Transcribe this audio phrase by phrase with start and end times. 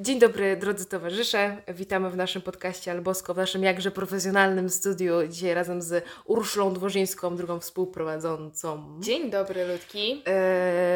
[0.00, 1.62] Dzień dobry, drodzy towarzysze.
[1.68, 5.28] Witamy w naszym podcaście Albosko, w naszym jakże profesjonalnym studiu.
[5.28, 9.00] Dzisiaj razem z Urszulą Dworzyńską, drugą współprowadzącą.
[9.00, 10.22] Dzień dobry, Ludki.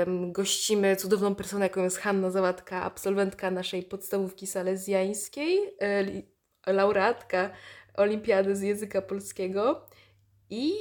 [0.07, 5.59] Gościmy cudowną personę, jaką jest Hanna Załatka, absolwentka naszej podstawówki salezjańskiej,
[6.67, 7.51] e, laureatka
[7.95, 9.87] Olimpiady z języka polskiego
[10.51, 10.73] i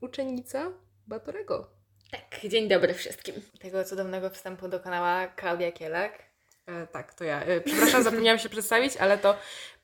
[0.00, 0.72] uczennica
[1.06, 1.70] Batorego.
[2.10, 3.34] Tak, dzień dobry wszystkim.
[3.60, 6.33] Tego cudownego wstępu dokonała Klaudia Kielak.
[6.66, 7.42] E, tak, to ja.
[7.42, 9.36] E, przepraszam, zapomniałam się przedstawić, ale to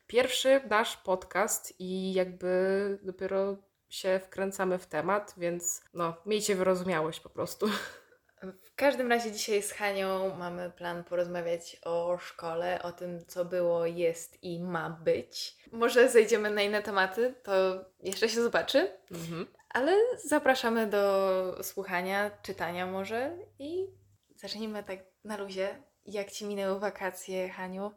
[0.06, 3.56] pierwszy nasz podcast i jakby dopiero
[3.88, 7.66] się wkręcamy w temat, więc no, miejcie wyrozumiałość po prostu.
[8.62, 13.86] W każdym razie dzisiaj z Hanią mamy plan porozmawiać o szkole, o tym, co było,
[13.86, 15.56] jest i ma być.
[15.72, 17.52] Może zejdziemy na inne tematy, to
[18.02, 19.46] jeszcze się zobaczy, Mhm.
[19.68, 23.86] ale zapraszamy do słuchania, czytania może i
[24.36, 25.82] zacznijmy tak na luzie.
[26.10, 27.92] Jak Ci minęły wakacje, Haniu?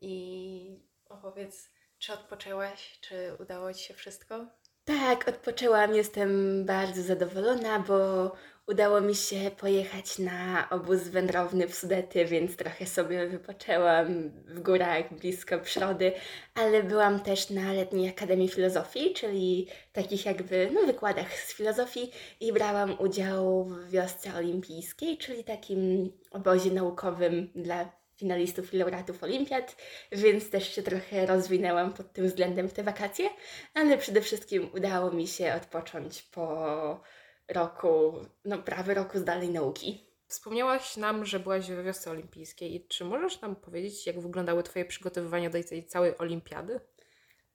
[0.00, 4.46] I opowiedz, czy odpoczęłaś, czy udało Ci się wszystko?
[4.88, 8.32] Tak, odpoczęłam, jestem bardzo zadowolona, bo
[8.66, 15.14] udało mi się pojechać na obóz wędrowny w Sudety, więc trochę sobie wypoczęłam w górach
[15.14, 16.12] blisko przyrody,
[16.54, 22.52] ale byłam też na letniej Akademii Filozofii, czyli takich jakby no, wykładach z filozofii i
[22.52, 29.76] brałam udział w wiosce olimpijskiej, czyli takim obozie naukowym dla finalistów i laureatów olimpiad,
[30.12, 33.30] więc też się trochę rozwinęłam pod tym względem w te wakacje,
[33.74, 37.04] ale przede wszystkim udało mi się odpocząć po
[37.48, 38.12] roku,
[38.44, 40.08] no prawie roku zdalnej nauki.
[40.26, 44.84] Wspomniałaś nam, że byłaś we wiosce olimpijskiej i czy możesz nam powiedzieć, jak wyglądały Twoje
[44.84, 46.80] przygotowywania do tej całej olimpiady?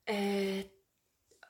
[0.10, 0.14] E,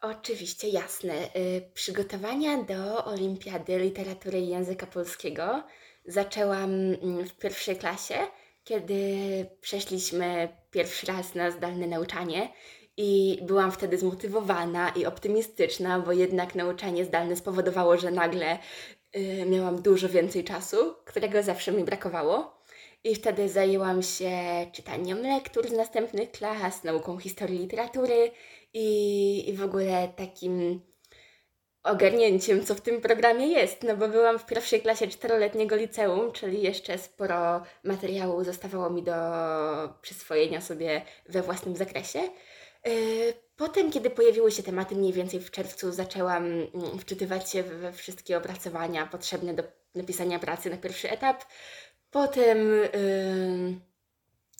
[0.01, 1.13] oczywiście, jasne.
[1.13, 5.63] E, przygotowania do Olimpiady Literatury i Języka Polskiego
[6.05, 8.17] zaczęłam mm, w pierwszej klasie,
[8.63, 9.15] kiedy
[9.61, 12.49] przeszliśmy pierwszy raz na zdalne nauczanie
[12.97, 18.59] i byłam wtedy zmotywowana i optymistyczna, bo jednak nauczanie zdalne spowodowało, że nagle
[19.15, 22.63] y, miałam dużo więcej czasu, którego zawsze mi brakowało.
[23.03, 24.31] I wtedy zajęłam się
[24.71, 28.31] czytaniem lektur z następnych klas, nauką historii literatury
[28.73, 30.81] i, i w ogóle takim
[31.83, 36.61] ogarnięciem, co w tym programie jest, no bo byłam w pierwszej klasie czteroletniego liceum, czyli
[36.61, 39.13] jeszcze sporo materiału zostawało mi do
[40.01, 42.19] przyswojenia sobie we własnym zakresie.
[42.85, 47.93] Yy, Potem, kiedy pojawiły się tematy mniej więcej w czerwcu, zaczęłam mm, wczytywać się we
[47.93, 49.63] wszystkie opracowania potrzebne do
[49.95, 51.45] napisania pracy na pierwszy etap.
[52.11, 53.79] Potem yy,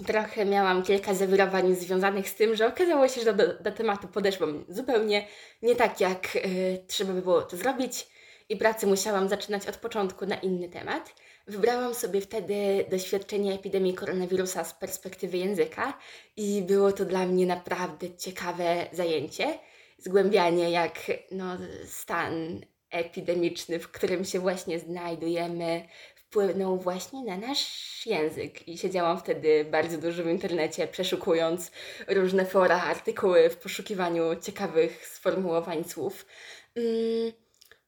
[0.07, 4.65] trochę miałam kilka zawirowań związanych z tym, że okazało się, że do, do tematu podeszłam
[4.69, 5.27] zupełnie
[5.61, 6.41] nie tak, jak yy,
[6.87, 8.07] trzeba by było to zrobić
[8.49, 11.13] i pracę musiałam zaczynać od początku na inny temat.
[11.47, 15.97] Wybrałam sobie wtedy doświadczenie epidemii koronawirusa z perspektywy języka
[16.37, 19.59] i było to dla mnie naprawdę ciekawe zajęcie.
[19.97, 20.99] Zgłębianie, jak
[21.31, 22.61] no, stan
[22.93, 25.87] epidemiczny, w którym się właśnie znajdujemy,
[26.33, 28.67] wpłynął właśnie na nasz język.
[28.67, 31.71] I siedziałam wtedy bardzo dużo w internecie, przeszukując
[32.07, 36.25] różne fora, artykuły w poszukiwaniu ciekawych sformułowań słów.
[36.75, 37.31] Mm,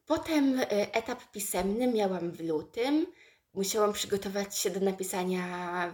[0.06, 3.08] Potem y, etap pisemny miałam w lutym.
[3.54, 5.46] Musiałam przygotować się do napisania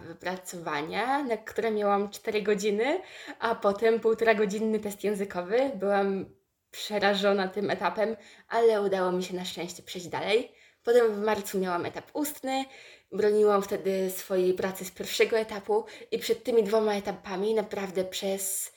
[0.08, 3.00] wypracowania, na które miałam 4 godziny,
[3.38, 5.70] a potem półtora godzinny test językowy.
[5.74, 6.26] Byłam
[6.70, 8.16] przerażona tym etapem,
[8.48, 10.61] ale udało mi się na szczęście przejść dalej.
[10.84, 12.64] Potem w marcu miałam etap ustny.
[13.12, 18.72] Broniłam wtedy swojej pracy z pierwszego etapu i przed tymi dwoma etapami naprawdę przez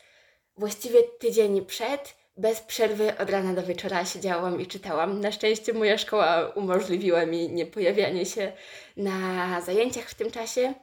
[0.57, 5.19] właściwie tydzień przed, bez przerwy od rana do wieczora siedziałam i czytałam.
[5.19, 8.53] Na szczęście moja szkoła umożliwiła mi nie pojawianie się
[8.97, 10.73] na zajęciach w tym czasie,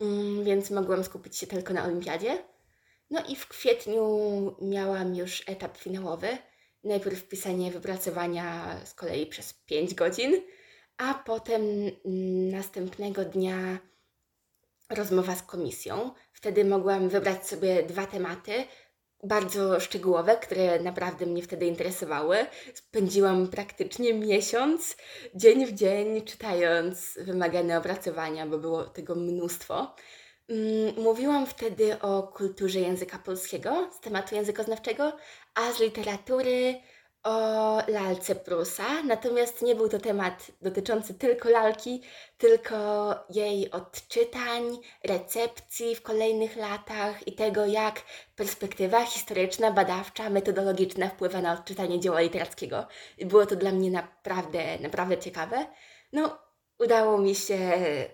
[0.00, 2.38] mm, więc mogłam skupić się tylko na olimpiadzie.
[3.10, 4.06] No i w kwietniu
[4.62, 6.28] miałam już etap finałowy.
[6.84, 10.42] Najpierw pisanie wypracowania z kolei przez 5 godzin,
[10.98, 11.62] a potem
[12.52, 13.78] następnego dnia
[14.90, 16.10] rozmowa z komisją.
[16.32, 18.52] Wtedy mogłam wybrać sobie dwa tematy,
[19.22, 22.36] bardzo szczegółowe, które naprawdę mnie wtedy interesowały.
[22.74, 24.96] Spędziłam praktycznie miesiąc,
[25.34, 29.94] dzień w dzień, czytając wymagane opracowania, bo było tego mnóstwo.
[30.48, 35.16] Mm, Mówiłam wtedy o kulturze języka polskiego z tematu językoznawczego,
[35.54, 36.74] a z literatury
[37.26, 39.02] o lalce Prusa.
[39.02, 42.02] Natomiast nie był to temat dotyczący tylko lalki,
[42.38, 42.76] tylko
[43.30, 48.02] jej odczytań, recepcji w kolejnych latach i tego, jak
[48.36, 52.86] perspektywa historyczna, badawcza, metodologiczna wpływa na odczytanie dzieła literackiego.
[53.18, 55.66] I było to dla mnie naprawdę, naprawdę ciekawe.
[56.12, 56.38] No,
[56.78, 57.58] udało mi się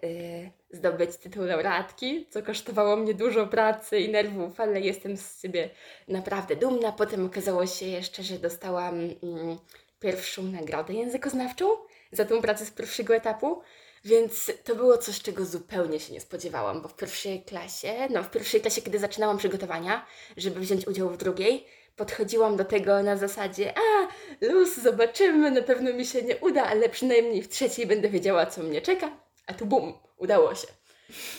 [0.04, 5.70] y, zdobyć tytuł laureatki, co kosztowało mnie dużo pracy i nerwów, ale jestem z siebie
[6.08, 6.92] naprawdę dumna.
[6.92, 9.58] Potem okazało się jeszcze, że dostałam mm,
[10.00, 11.64] pierwszą nagrodę językoznawczą
[12.12, 13.62] za tą pracę z pierwszego etapu.
[14.04, 18.30] Więc to było coś, czego zupełnie się nie spodziewałam, bo w pierwszej klasie, no w
[18.30, 20.06] pierwszej klasie, kiedy zaczynałam przygotowania,
[20.36, 21.66] żeby wziąć udział w drugiej,
[21.96, 24.08] podchodziłam do tego na zasadzie, a
[24.40, 28.62] luz, zobaczymy, na pewno mi się nie uda, ale przynajmniej w trzeciej będę wiedziała, co
[28.62, 29.10] mnie czeka.
[29.46, 30.66] A tu bum, udało się.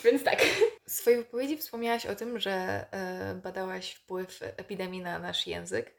[0.04, 0.42] Więc tak.
[0.88, 2.86] W swojej wypowiedzi wspomniałaś o tym, że
[3.32, 5.96] y, badałaś wpływ epidemii na nasz język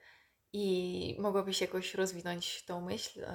[0.53, 3.21] i mogłabyś jakoś rozwinąć tą myśl.
[3.21, 3.27] Y,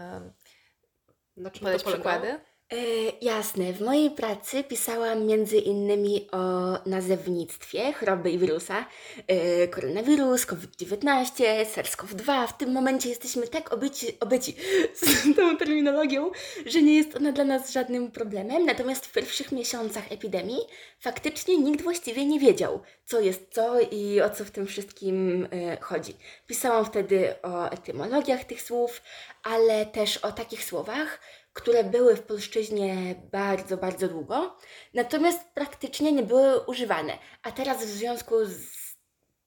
[1.38, 1.80] czym to polegało?
[1.80, 2.40] przykłady?
[2.74, 2.76] E,
[3.22, 6.40] jasne, w mojej pracy pisałam między innymi o
[6.86, 8.86] nazewnictwie choroby i wirusa.
[9.28, 12.48] E, koronawirus, COVID-19, SARS-CoV-2.
[12.48, 14.56] W tym momencie jesteśmy tak obyci, obyci
[14.94, 15.02] z
[15.36, 16.32] tą terminologią,
[16.66, 18.66] że nie jest ona dla nas żadnym problemem.
[18.66, 20.60] Natomiast w pierwszych miesiącach epidemii
[21.00, 25.78] faktycznie nikt właściwie nie wiedział, co jest co i o co w tym wszystkim e,
[25.82, 26.14] chodzi.
[26.48, 29.02] Pisałam wtedy o etymologiach tych słów,
[29.44, 31.20] ale też o takich słowach,
[31.60, 34.58] które były w polszczyźnie bardzo, bardzo długo,
[34.94, 37.14] natomiast praktycznie nie były używane.
[37.44, 38.56] A teraz w związku z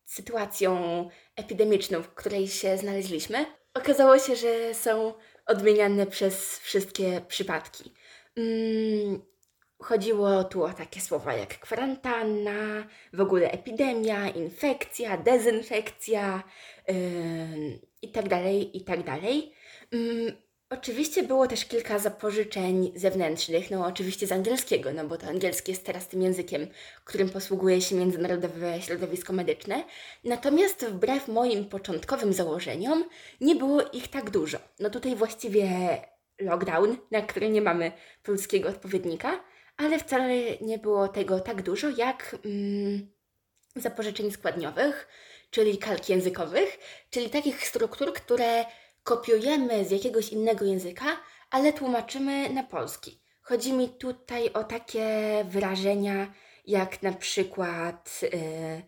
[0.05, 5.14] sytuacją epidemiczną, w której się znaleźliśmy, okazało się, że są
[5.47, 7.93] odmieniane przez wszystkie przypadki.
[8.37, 9.23] Mm,
[9.79, 16.43] chodziło tu o takie słowa jak kwarantanna, w ogóle epidemia, infekcja, dezynfekcja
[16.88, 16.94] yy,
[18.03, 18.76] i tak dalej,
[20.73, 25.87] Oczywiście było też kilka zapożyczeń zewnętrznych, no oczywiście z angielskiego, no bo to angielski jest
[25.87, 26.67] teraz tym językiem,
[27.05, 29.85] którym posługuje się międzynarodowe środowisko medyczne.
[30.25, 33.05] Natomiast wbrew moim początkowym założeniom
[33.41, 34.59] nie było ich tak dużo.
[34.81, 35.69] No tutaj właściwie
[36.41, 37.93] lockdown, na który nie mamy
[38.23, 39.45] polskiego odpowiednika,
[39.77, 43.13] ale wcale nie było tego tak dużo jak mm,
[43.77, 45.09] zapożyczeń składniowych,
[45.51, 46.79] czyli kalk językowych,
[47.11, 48.65] czyli takich struktur, które
[49.05, 51.07] kopiujemy z jakiegoś innego języka,
[51.51, 53.23] ale tłumaczymy na polski.
[53.43, 55.07] Chodzi mi tutaj o takie
[55.49, 56.33] wyrażenia
[56.67, 58.83] jak na przykład yy,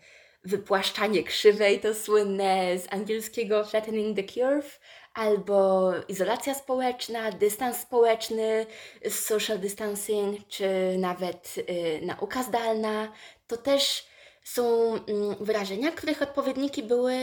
[0.44, 4.80] wypłaszczanie krzywej, to słynne z angielskiego flattening the curve,
[5.14, 8.66] albo izolacja społeczna, dystans społeczny,
[9.10, 10.68] social distancing, czy
[10.98, 13.12] nawet yy, nauka zdalna.
[13.46, 14.06] To też
[14.44, 15.00] są yy,
[15.40, 17.14] wyrażenia, których odpowiedniki były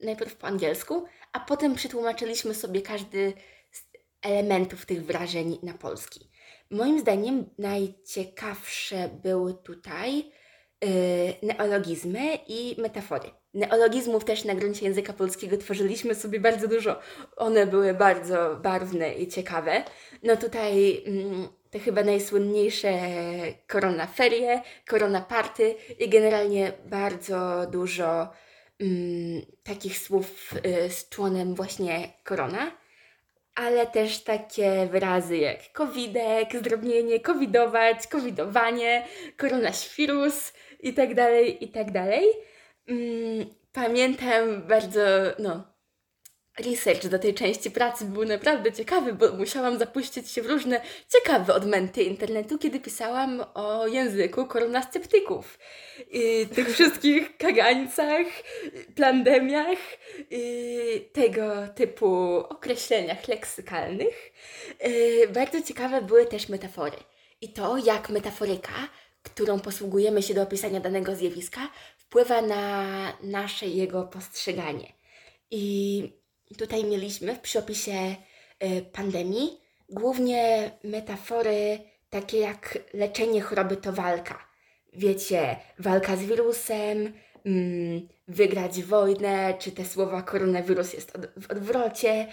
[0.00, 3.32] najpierw po angielsku, a potem przetłumaczyliśmy sobie każdy
[3.72, 3.84] z
[4.22, 6.30] elementów tych wrażeń na polski.
[6.70, 10.88] Moim zdaniem najciekawsze były tutaj yy,
[11.42, 13.30] neologizmy i metafory.
[13.54, 16.98] Neologizmów też na gruncie języka polskiego tworzyliśmy sobie bardzo dużo.
[17.36, 19.84] One były bardzo barwne i ciekawe.
[20.22, 22.92] No tutaj mm, te chyba najsłynniejsze
[23.66, 28.28] korona ferie, korona party i generalnie bardzo dużo
[28.82, 32.72] mm, takich słów y, z członem właśnie korona,
[33.54, 39.06] ale też takie wyrazy jak covidek, zdrobnienie, covidować, covidowanie,
[39.36, 42.24] koronaświrus i tak dalej, i tak dalej.
[42.88, 45.00] Mm, pamiętam bardzo,
[45.38, 45.71] no,
[46.58, 51.54] research do tej części pracy był naprawdę ciekawy, bo musiałam zapuścić się w różne ciekawe
[51.54, 55.58] odmęty internetu, kiedy pisałam o języku koronasceptyków.
[56.10, 58.26] I tych wszystkich kagańcach,
[58.94, 59.78] plandemiach,
[61.12, 64.32] tego typu określeniach leksykalnych.
[65.34, 66.96] Bardzo ciekawe były też metafory.
[67.40, 68.88] I to, jak metaforyka,
[69.22, 71.60] którą posługujemy się do opisania danego zjawiska,
[71.96, 72.86] wpływa na
[73.22, 74.92] nasze jego postrzeganie.
[75.50, 76.21] I
[76.58, 78.16] Tutaj mieliśmy w przepisie
[78.64, 81.78] y, pandemii głównie metafory
[82.10, 84.48] takie jak leczenie choroby to walka.
[84.92, 87.12] Wiecie, walka z wirusem,
[87.46, 92.26] mm, wygrać wojnę, czy te słowa koronawirus jest w odwrocie,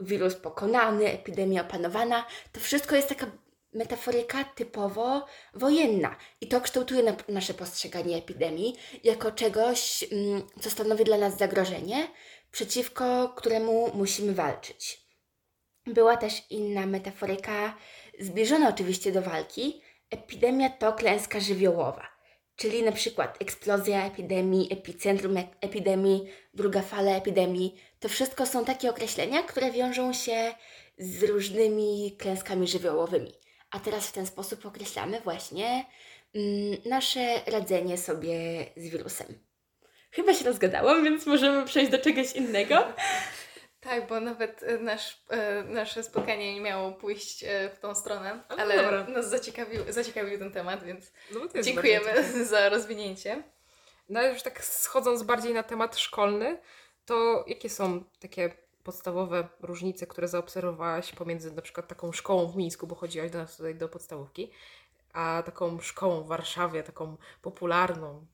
[0.00, 2.26] wirus pokonany, epidemia opanowana.
[2.52, 3.26] To wszystko jest taka
[3.72, 11.04] metaforyka typowo wojenna i to kształtuje na, nasze postrzeganie epidemii jako czegoś, mm, co stanowi
[11.04, 12.08] dla nas zagrożenie,
[12.52, 15.02] przeciwko któremu musimy walczyć.
[15.86, 17.76] Była też inna metaforyka,
[18.20, 19.82] zbliżona oczywiście do walki.
[20.10, 22.08] Epidemia to klęska żywiołowa,
[22.56, 27.80] czyli na przykład eksplozja epidemii, epicentrum epidemii, druga fala epidemii.
[28.00, 30.54] To wszystko są takie określenia, które wiążą się
[30.98, 33.32] z różnymi klęskami żywiołowymi.
[33.70, 35.84] A teraz w ten sposób określamy właśnie
[36.34, 39.51] mm, nasze radzenie sobie z wirusem.
[40.12, 42.84] Chyba się rozgadałam, więc możemy przejść do czegoś innego.
[43.80, 48.42] Tak, bo nawet e, nasz, e, nasze spotkanie nie miało pójść e, w tą stronę,
[48.50, 49.04] No ale dobra.
[49.04, 53.42] nas zaciekawił, zaciekawił ten temat, więc No, bo to jest dziękujemy za rozwinięcie.
[54.08, 56.58] No ale już tak schodząc bardziej na temat szkolny,
[57.04, 58.50] to jakie są takie
[58.84, 63.56] podstawowe różnice, które zaobserwowałaś pomiędzy na przykład taką szkołą w Mińsku, bo chodziłaś do nas
[63.56, 64.52] tutaj do podstawówki,
[65.12, 68.26] a taką szkołą w Warszawie, taką popularną.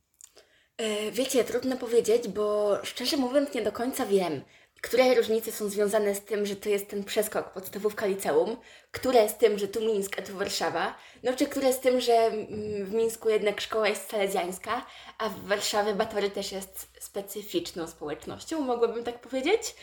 [0.78, 4.42] E, Wiecie, trudno powiedzieć, bo szczerze mówiąc nie do końca wiem,
[4.80, 8.56] które różnice są związane z tym, że to jest ten przeskok podstawówka liceum,
[8.90, 12.12] które z tym, że tu Mińsk, a tu Warszawa, no czy które z tym, że
[12.12, 14.86] mm, w Mińsku jednak szkoła jest salezjańska,
[15.18, 19.74] a w Warszawie Batory też jest specyficzną społecznością, mogłabym tak powiedzieć.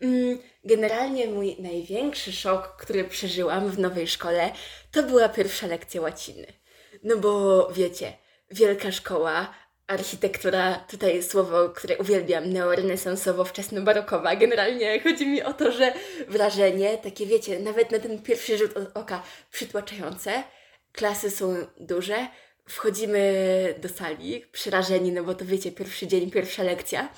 [0.00, 4.52] Mm, Generalnie mój największy szok, który przeżyłam w nowej szkole,
[4.92, 6.46] to była pierwsza lekcja łaciny.
[7.02, 8.12] No bo wiecie,
[8.50, 9.54] wielka szkoła,
[9.86, 14.36] architektura, tutaj słowo, które uwielbiam, neorenesansowo-wczesno-barokowa.
[14.36, 15.92] Generalnie chodzi mi o to, że
[16.28, 20.42] wrażenie, takie wiecie, nawet na ten pierwszy rzut oka przytłaczające,
[20.92, 22.26] klasy są duże,
[22.68, 27.08] wchodzimy do sali, przerażeni, no bo to wiecie, pierwszy dzień, pierwsza lekcja.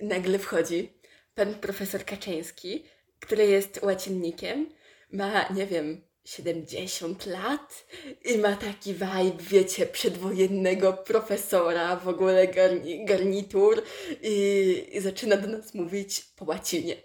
[0.00, 0.92] Nagle wchodzi
[1.34, 2.84] pan profesor Kaczyński,
[3.20, 4.70] który jest łacinnikiem,
[5.12, 7.86] ma, nie wiem, 70 lat
[8.24, 13.82] i ma taki vibe, wiecie, przedwojennego profesora, w ogóle garni, garnitur
[14.22, 16.96] i, i zaczyna do nas mówić po łacinie.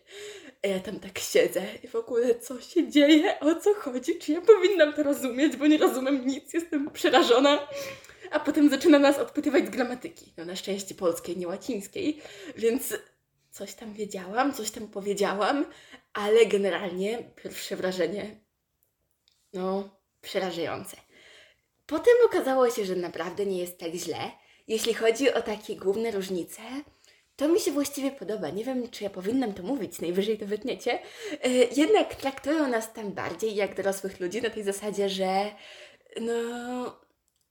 [0.64, 4.32] A ja tam tak siedzę i w ogóle co się dzieje, o co chodzi, czy
[4.32, 7.68] ja powinnam to rozumieć, bo nie rozumiem nic, jestem przerażona.
[8.32, 12.22] A potem zaczyna nas odpytywać z gramatyki, no na szczęście polskiej, nie łacińskiej,
[12.58, 12.94] więc
[13.52, 15.66] coś tam wiedziałam, coś tam powiedziałam,
[16.14, 18.43] ale generalnie pierwsze wrażenie
[19.54, 19.90] no,
[20.22, 20.98] przerażające.
[21.86, 24.32] Potem okazało się, że naprawdę nie jest tak źle.
[24.68, 26.62] Jeśli chodzi o takie główne różnice,
[27.36, 28.50] to mi się właściwie podoba.
[28.50, 31.00] Nie wiem, czy ja powinnam to mówić, najwyżej to wytniecie.
[31.44, 35.52] E, Jednak traktują nas tam bardziej jak dorosłych ludzi, na tej zasadzie, że
[36.22, 36.34] no,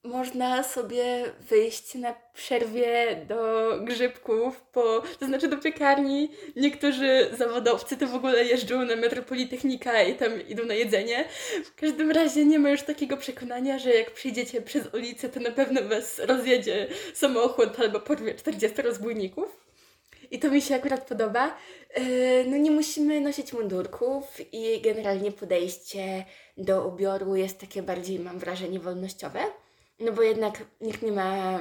[0.04, 6.30] można sobie wyjść na przerwie do grzybków, po, to znaczy do piekarni.
[6.56, 11.24] Niektórzy zawodowcy to w ogóle jeżdżą na Metropolitechnika i tam idą na jedzenie.
[11.64, 15.50] W każdym razie nie ma już takiego przekonania, że jak przyjdziecie przez ulicę, to na
[15.50, 19.72] pewno was rozjedzie samochód albo porwie 40 rozbójników.
[20.30, 21.56] I to mi się akurat podoba.
[21.96, 26.24] Yy, No nie musimy nosić mundurków i generalnie podejście
[26.56, 29.40] do ubioru jest takie bardziej, mam wrażenie, wolnościowe.
[30.02, 31.58] No bo jednak nikt nie ma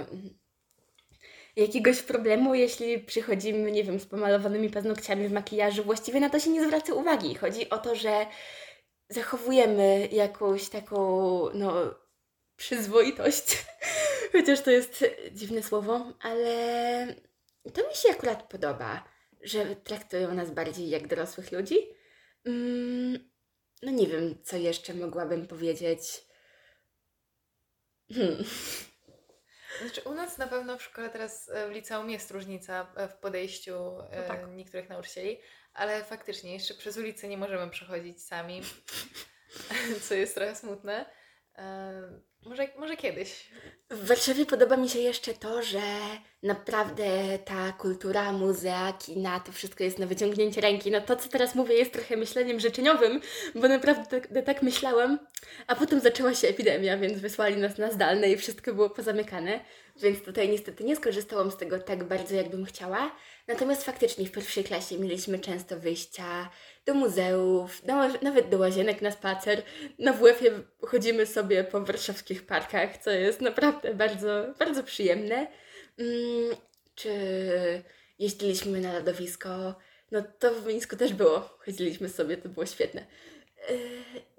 [1.56, 5.84] jakiegoś problemu, jeśli przychodzimy, nie wiem, z pomalowanymi paznokciami w makijażu.
[5.84, 7.36] Właściwie na to się nie zwraca uwagi.
[7.36, 8.26] Chodzi o to, że
[9.10, 10.98] zachowujemy jakąś taką,
[11.54, 11.74] no,
[12.56, 13.66] przyzwoitość.
[14.34, 17.16] Chociaż to jest dziwne słowo, ale
[17.74, 19.04] to mi się akurat podoba,
[19.42, 21.78] że traktują nas bardziej jak dorosłych ludzi.
[22.46, 23.30] Mm,
[23.82, 26.31] no nie wiem, co jeszcze mogłabym powiedzieć.
[28.16, 28.44] Hmm.
[29.82, 33.14] Znaczy, u nas na pewno w szkole teraz e, w liceum jest różnica e, w
[33.16, 33.76] podejściu
[34.12, 34.52] e, No tak.
[34.56, 35.40] niektórych nauczycieli,
[35.74, 38.62] ale faktycznie jeszcze przez ulicę nie możemy przechodzić sami,
[40.08, 41.06] co jest trochę smutne.
[42.46, 43.50] Może, może kiedyś.
[43.90, 45.82] W Warszawie podoba mi się jeszcze to, że
[46.44, 50.92] naprawdę ta kultura, muzea, kina, to wszystko jest na wyciągnięcie ręki.
[50.92, 53.22] No to, co teraz mówię, jest trochę myśleniem życzeniowym,
[53.56, 55.20] bo naprawdę tak, tak myślałam,
[55.68, 59.60] a potem zaczęła się epidemia, więc wysłali nas na zdalne i wszystko było pozamykane,
[59.96, 63.12] więc tutaj niestety nie skorzystałam z tego tak bardzo, jakbym chciała.
[63.52, 66.50] Natomiast faktycznie w pierwszej klasie mieliśmy często wyjścia
[66.86, 69.64] do muzeów, do, nawet do łazienek na spacer.
[70.00, 75.48] Na WF-ie chodzimy sobie po warszawskich parkach, co jest naprawdę bardzo, bardzo przyjemne.
[76.00, 76.56] Mm,
[76.96, 77.14] czy
[78.20, 79.76] jeździliśmy na lodowisko?
[80.12, 81.40] No to w Mińsku też było.
[81.40, 83.06] Chodziliśmy sobie, to było świetne.
[83.70, 83.78] Yy,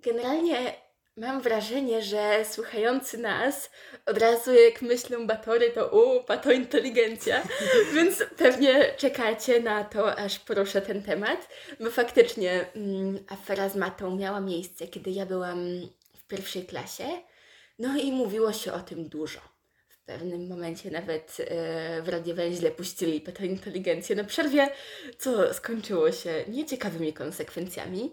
[0.02, 0.74] Generalnie
[1.16, 3.70] mam wrażenie, że słuchający nas
[4.06, 7.42] od razu jak myślą Batory, to u, to inteligencja.
[7.94, 11.48] Więc pewnie czekacie na to, aż poruszę ten temat,
[11.80, 15.58] bo faktycznie mm, afera z matą miała miejsce, kiedy ja byłam
[16.16, 17.04] w pierwszej klasie.
[17.78, 19.40] No i mówiło się o tym dużo.
[19.88, 24.70] W pewnym momencie nawet e, w radiowęźle puścili petę inteligencję na przerwie,
[25.18, 28.12] co skończyło się nieciekawymi konsekwencjami.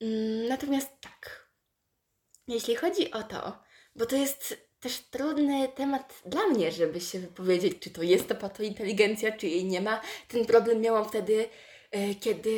[0.00, 1.45] Mm, Natomiast tak,
[2.48, 3.58] jeśli chodzi o to,
[3.96, 8.34] bo to jest też trudny temat dla mnie, żeby się wypowiedzieć, czy to jest to
[8.34, 10.00] patointeligencja, czy jej nie ma.
[10.28, 11.48] Ten problem miałam wtedy
[11.90, 12.52] e, kiedy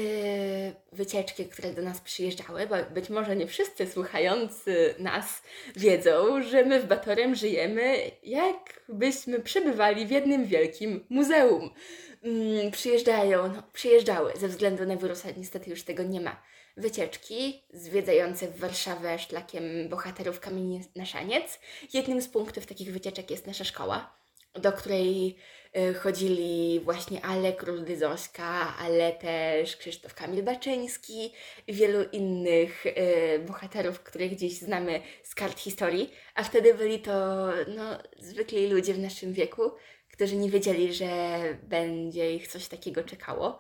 [0.92, 5.42] wycieczki, które do nas przyjeżdżały, bo być może nie wszyscy słuchający nas
[5.76, 11.70] wiedzą, że my w Batorem żyjemy, jakbyśmy przebywali w jednym wielkim muzeum.
[12.22, 16.42] Mm, przyjeżdżają, no, przyjeżdżały, ze względu na wirusa niestety już tego nie ma.
[16.78, 21.60] Wycieczki zwiedzające Warszawę szlakiem bohaterów Kamieni na Szaniec.
[21.92, 24.16] Jednym z punktów takich wycieczek jest nasza szkoła,
[24.54, 25.36] do której
[25.76, 31.32] y, chodzili właśnie Alek Rudy Zośka, ale też Krzysztof Kamil Baczyński
[31.66, 32.92] i wielu innych y,
[33.46, 38.98] bohaterów, których dziś znamy z kart historii, a wtedy byli to no, zwykli ludzie w
[38.98, 39.62] naszym wieku,
[40.12, 43.58] którzy nie wiedzieli, że będzie ich coś takiego czekało.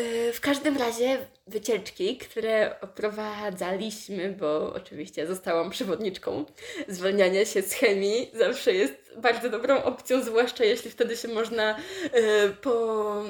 [0.00, 6.44] E, w każdym razie wycieczki, które oprowadzaliśmy, bo oczywiście zostałam przewodniczką,
[6.88, 11.76] zwolnianie się z chemii zawsze jest bardzo dobrą opcją, zwłaszcza jeśli wtedy się można
[12.12, 13.24] e, po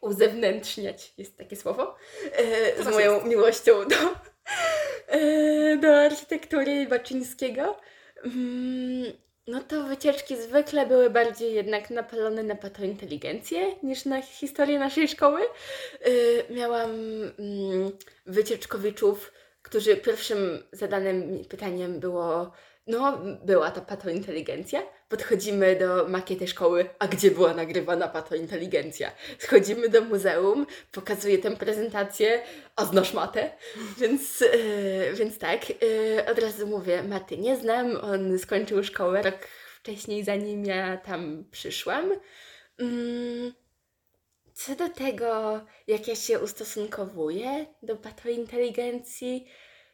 [0.00, 1.96] uzewnętrzniać, jest takie słowo,
[2.32, 3.96] e, z moją miłością do,
[5.80, 7.76] do architektury Baczyńskiego.
[9.48, 15.08] Mm, no to wycieczki zwykle były bardziej jednak napalone na patointeligencję niż na historię naszej
[15.08, 15.40] szkoły.
[16.06, 16.90] Yy, miałam
[17.38, 17.92] yy,
[18.26, 22.52] wycieczkowiczów, którzy pierwszym zadanym pytaniem było
[22.86, 24.82] no, była ta patointeligencja.
[25.08, 29.12] Podchodzimy do makiety szkoły, a gdzie była nagrywana patointeligencja?
[29.38, 32.42] Schodzimy do muzeum, pokazuję tę prezentację,
[32.76, 33.50] a znasz matę?
[34.00, 35.76] Więc, yy, więc tak, yy,
[36.30, 39.38] od razu mówię, maty nie znam, on skończył szkołę rok
[39.80, 42.12] wcześniej, zanim ja tam przyszłam.
[42.78, 43.61] Yy.
[44.54, 49.48] Co do tego, jak ja się ustosunkowuję do patointeligencji,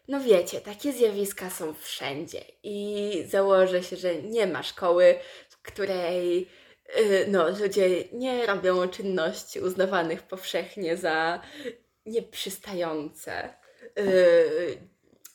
[0.08, 6.48] no wiecie, takie zjawiska są wszędzie i założę się, że nie ma szkoły, w której
[6.96, 11.40] yy, no, ludzie nie robią czynności uznawanych powszechnie za
[12.06, 13.54] nieprzystające
[13.96, 14.78] yy,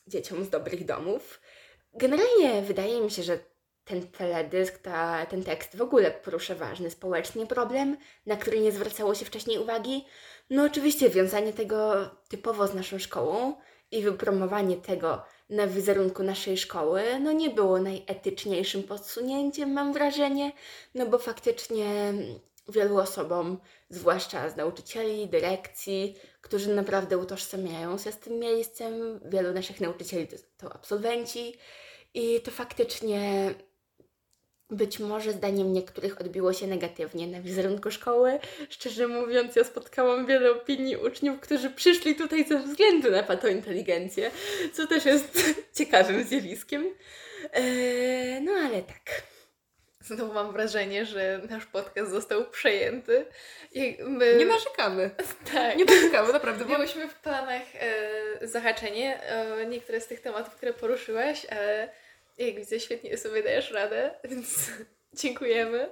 [0.07, 1.41] dzieciom z dobrych domów.
[1.93, 3.39] Generalnie wydaje mi się, że
[3.85, 9.15] ten teledysk, ta, ten tekst w ogóle porusza ważny społecznie problem, na który nie zwracało
[9.15, 10.05] się wcześniej uwagi.
[10.49, 13.55] No oczywiście wiązanie tego typowo z naszą szkołą,
[13.93, 20.51] i wypromowanie tego na wizerunku naszej szkoły, no nie było najetyczniejszym podsunięciem, mam wrażenie,
[20.95, 22.13] no bo faktycznie
[22.69, 23.59] wielu osobom,
[23.89, 30.35] zwłaszcza z nauczycieli, dyrekcji, którzy naprawdę utożsamiają się z tym miejscem, wielu naszych nauczycieli to,
[30.57, 31.57] to absolwenci
[32.13, 33.53] i to faktycznie
[34.73, 38.39] być może zdaniem niektórych odbiło się negatywnie na wizerunku szkoły.
[38.69, 44.31] Szczerze mówiąc, ja spotkałam wiele opinii uczniów, którzy przyszli tutaj ze względu na patointeligencję,
[44.73, 45.43] co też jest
[45.77, 46.85] ciekawym zjawiskiem.
[47.53, 49.23] Eee, no ale tak.
[50.03, 53.25] Znowu mam wrażenie, że nasz podcast został przejęty.
[53.71, 54.35] I my...
[54.35, 55.11] Nie narzekamy.
[55.53, 55.77] Tak.
[55.77, 56.65] Nie narzekamy, naprawdę.
[56.65, 61.89] Miałyśmy w planach e, zahaczenie e, niektóre z tych tematów, które poruszyłaś, ale
[62.37, 64.71] jak widzę, świetnie sobie dajesz radę, więc
[65.13, 65.89] dziękujemy.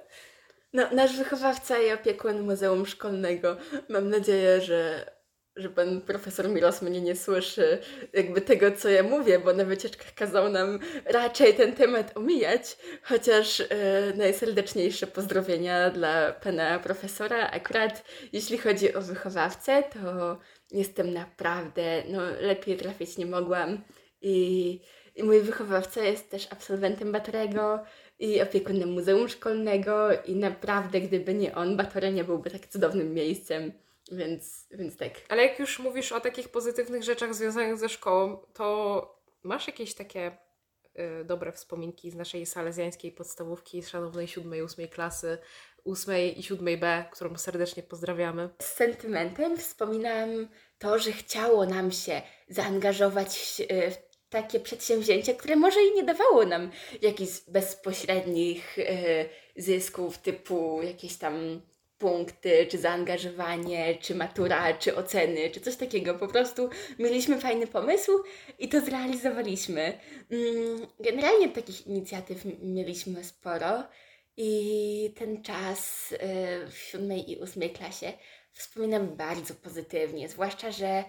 [0.72, 3.56] No, nasz wychowawca i opiekun Muzeum Szkolnego.
[3.88, 5.10] Mam nadzieję, że,
[5.56, 7.78] że pan profesor Miros mnie nie słyszy
[8.12, 13.60] jakby tego, co ja mówię, bo na wycieczkach kazał nam raczej ten temat omijać, chociaż
[13.60, 13.66] e,
[14.16, 17.50] najserdeczniejsze pozdrowienia dla pana profesora.
[17.50, 20.38] Akurat jeśli chodzi o wychowawcę, to
[20.70, 23.84] jestem naprawdę, no lepiej trafić nie mogłam
[24.20, 24.80] i
[25.14, 27.84] i mój wychowawca jest też absolwentem Batorego
[28.18, 33.72] i opiekunem Muzeum Szkolnego i naprawdę gdyby nie on, Batore nie byłby tak cudownym miejscem,
[34.12, 35.12] więc, więc tak.
[35.28, 40.38] Ale jak już mówisz o takich pozytywnych rzeczach związanych ze szkołą, to masz jakieś takie
[41.20, 45.38] y, dobre wspominki z naszej salezjańskiej podstawówki, z szanownej siódmej, ósmej klasy,
[45.84, 48.48] ósmej i siódmej B, którą serdecznie pozdrawiamy.
[48.62, 50.48] Z sentymentem wspominam
[50.78, 56.70] to, że chciało nam się zaangażować w takie przedsięwzięcie, które może i nie dawało nam
[57.02, 58.84] jakichś bezpośrednich e,
[59.56, 61.60] zysków, typu jakieś tam
[61.98, 66.14] punkty, czy zaangażowanie, czy matura, czy oceny, czy coś takiego.
[66.14, 68.12] Po prostu mieliśmy fajny pomysł
[68.58, 69.98] i to zrealizowaliśmy.
[70.30, 73.82] Mm, generalnie takich inicjatyw mieliśmy sporo
[74.36, 78.12] i ten czas e, w siódmej i ósmej klasie
[78.52, 81.04] wspominam bardzo pozytywnie, zwłaszcza, że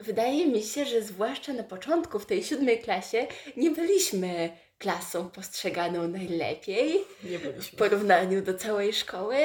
[0.00, 6.08] wydaje mi się, że zwłaszcza na początku, w tej siódmej klasie, nie byliśmy klasą postrzeganą
[6.08, 7.62] najlepiej nie byliśmy.
[7.62, 9.36] w porównaniu do całej szkoły.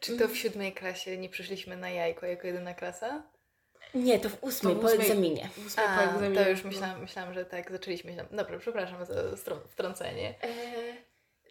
[0.00, 3.22] Czy to w siódmej klasie nie przyszliśmy na jajko jako jedyna klasa?
[3.94, 5.48] Nie, to w ósmej, to po egzaminie.
[5.56, 6.44] W ósmej A, po egzaminie.
[6.44, 8.24] To już myślałam, myślałam, że tak, zaczęliśmy się.
[8.30, 9.14] Dobra, przepraszam za
[9.68, 10.34] wtrącenie.
[10.42, 10.48] E,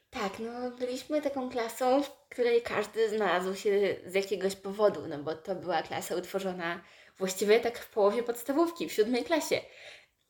[0.10, 5.36] Tak, no byliśmy taką klasą, w której każdy znalazł się z jakiegoś powodu, no bo
[5.36, 6.82] to była klasa utworzona
[7.18, 9.62] właściwie tak w połowie podstawówki, w siódmej klasie.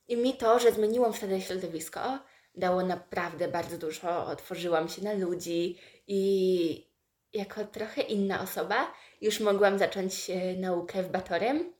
[0.07, 2.19] I mi to, że zmieniłam wtedy środowisko,
[2.55, 4.25] dało naprawdę bardzo dużo.
[4.25, 6.93] Otworzyłam się na ludzi i
[7.33, 11.73] jako trochę inna osoba już mogłam zacząć e, naukę w Batorem.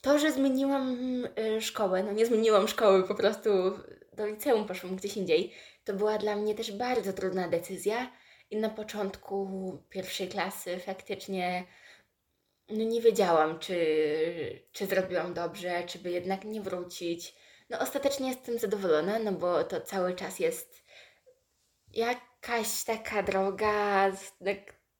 [0.00, 0.98] To, że zmieniłam
[1.36, 3.50] e, szkołę, no nie zmieniłam szkoły, po prostu
[4.12, 8.10] do liceum poszłam gdzieś indziej, to była dla mnie też bardzo trudna decyzja.
[8.50, 9.48] I na początku
[9.90, 11.64] pierwszej klasy faktycznie
[12.68, 13.76] no nie wiedziałam, czy,
[14.72, 17.34] czy zrobiłam dobrze, czy by jednak nie wrócić.
[17.70, 20.84] No ostatecznie jestem zadowolona, no bo to cały czas jest
[21.92, 24.08] jakaś taka droga,
[24.40, 24.52] na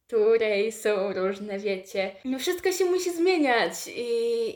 [0.07, 2.17] której są różne, wiecie.
[2.25, 4.09] No wszystko się musi zmieniać i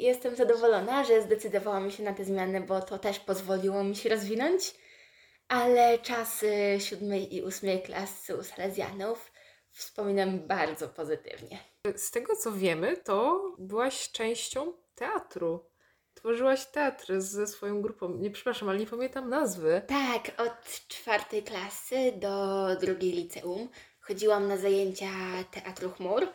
[0.03, 4.75] jestem zadowolona, że zdecydowałam się na te zmiany, bo to też pozwoliło mi się rozwinąć.
[5.49, 9.33] Ale czasy siódmej i ósmej klasy u Salezjanów
[9.79, 11.59] wspominam bardzo pozytywnie.
[11.97, 15.71] Z tego co wiemy, to byłaś częścią teatru.
[16.15, 18.09] Tworzyłaś teatr ze swoją grupą.
[18.09, 19.83] Nie, przepraszam, ale nie pamiętam nazwy.
[19.89, 23.69] Tak, od czwartej klasy do drugiej liceum
[24.01, 25.11] chodziłam na zajęcia
[25.51, 26.27] teatru chmur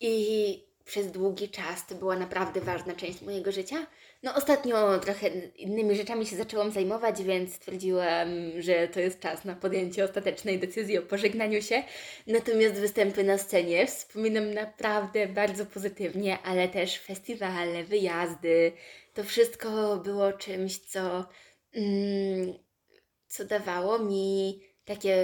[0.00, 3.86] i przez długi czas to była naprawdę ważna część mojego życia.
[4.22, 8.28] No ostatnio trochę innymi rzeczami się zaczęłam zajmować, więc stwierdziłam,
[8.58, 11.82] że to jest czas na podjęcie ostatecznej decyzji o pożegnaniu się.
[12.26, 18.72] Natomiast występy na scenie wspominam naprawdę bardzo pozytywnie, ale też festiwale, wyjazdy.
[19.14, 21.28] To wszystko było czymś, co,
[21.74, 22.54] mm,
[23.26, 25.16] co dawało mi takie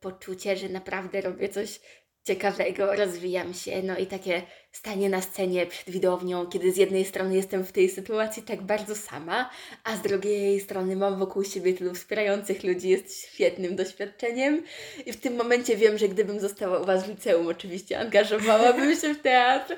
[0.00, 1.80] poczucie, że naprawdę robię coś
[2.24, 7.36] ciekawego, rozwijam się, no i takie stanie na scenie przed widownią, kiedy z jednej strony
[7.36, 9.50] jestem w tej sytuacji tak bardzo sama,
[9.84, 14.62] a z drugiej strony mam wokół siebie tylu wspierających ludzi, jest świetnym doświadczeniem
[15.06, 19.14] i w tym momencie wiem, że gdybym została u Was w liceum, oczywiście angażowałabym się
[19.14, 19.76] w teatr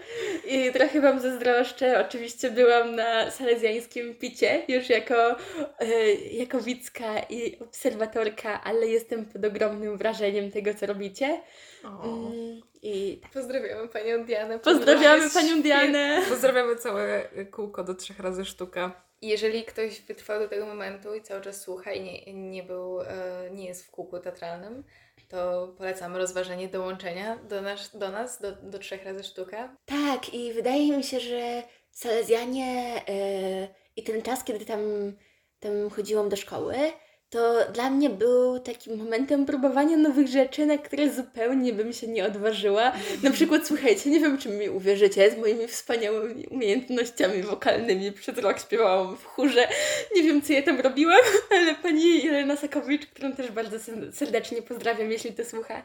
[0.49, 5.37] i trochę Wam zazdroszczę, oczywiście byłam na salezjańskim picie już jako,
[5.81, 11.41] yy, jako widzka i obserwatorka, ale jestem pod ogromnym wrażeniem tego, co robicie.
[11.85, 13.31] Mm, I tak.
[13.33, 14.59] Pozdrawiamy Panią Dianę.
[14.59, 14.82] Pozdrawiamy
[15.35, 16.23] Panią Dianę.
[16.29, 19.03] Pozdrawiamy całe kółko do trzech razy sztuka.
[19.23, 23.07] Jeżeli ktoś wytrwał do tego momentu i cały czas słucha i nie, nie był, e,
[23.53, 24.85] nie jest w kółku teatralnym,
[25.29, 29.77] to polecamy rozważenie dołączenia do, nas, do nas, do, do trzech razy sztuka.
[29.87, 34.81] Tak, i wydaje mi się, że Salezjanie yy, i ten czas, kiedy tam,
[35.61, 36.77] tam chodziłam do szkoły,
[37.33, 42.25] to dla mnie był takim momentem próbowania nowych rzeczy, na które zupełnie bym się nie
[42.25, 42.93] odważyła.
[43.23, 48.61] Na przykład, słuchajcie, nie wiem, czy mi uwierzycie, z moimi wspaniałymi umiejętnościami wokalnymi przez rok
[48.61, 49.69] śpiewałam w chórze.
[50.17, 51.21] Nie wiem, co ja tam robiłam,
[51.57, 53.77] ale pani Jelena Sakowicz, którą też bardzo
[54.13, 55.83] serdecznie pozdrawiam, jeśli to słucha,